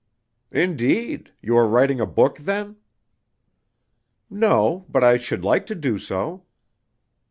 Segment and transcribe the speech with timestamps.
[0.51, 1.31] "Indeed!
[1.43, 2.77] You are writing a book, then?"
[4.31, 6.43] "No, but I should like to do so."